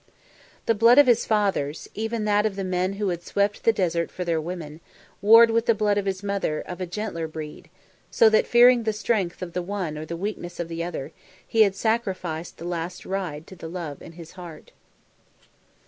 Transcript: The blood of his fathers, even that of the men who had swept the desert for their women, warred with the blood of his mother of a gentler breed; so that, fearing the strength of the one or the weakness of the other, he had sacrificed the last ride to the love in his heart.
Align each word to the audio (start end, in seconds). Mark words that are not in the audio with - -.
The 0.65 0.73
blood 0.73 0.97
of 0.97 1.05
his 1.05 1.27
fathers, 1.27 1.87
even 1.93 2.25
that 2.25 2.43
of 2.47 2.55
the 2.55 2.63
men 2.63 2.93
who 2.93 3.09
had 3.09 3.21
swept 3.21 3.63
the 3.65 3.71
desert 3.71 4.09
for 4.09 4.25
their 4.25 4.41
women, 4.41 4.81
warred 5.21 5.51
with 5.51 5.67
the 5.67 5.75
blood 5.75 5.99
of 5.99 6.07
his 6.07 6.23
mother 6.23 6.59
of 6.61 6.81
a 6.81 6.87
gentler 6.87 7.27
breed; 7.27 7.69
so 8.09 8.27
that, 8.29 8.47
fearing 8.47 8.81
the 8.81 8.93
strength 8.93 9.43
of 9.43 9.53
the 9.53 9.61
one 9.61 9.99
or 9.99 10.05
the 10.05 10.17
weakness 10.17 10.59
of 10.59 10.69
the 10.69 10.83
other, 10.83 11.11
he 11.47 11.61
had 11.61 11.75
sacrificed 11.75 12.57
the 12.57 12.65
last 12.65 13.05
ride 13.05 13.45
to 13.45 13.55
the 13.55 13.69
love 13.69 14.01
in 14.01 14.13
his 14.13 14.31
heart. 14.31 14.71